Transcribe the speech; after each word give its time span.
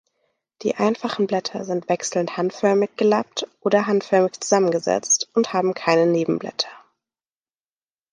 Die 0.63 0.73
einfachen 0.77 1.27
Blätter 1.27 1.63
sind 1.63 1.87
wechselnd 1.87 2.35
handförmig 2.35 2.89
gelappt 2.97 3.47
oder 3.59 3.85
handförmig 3.85 4.31
zusammengesetzt 4.41 5.29
und 5.35 5.53
haben 5.53 5.75
keine 5.75 6.07
Nebenblätter. 6.07 6.69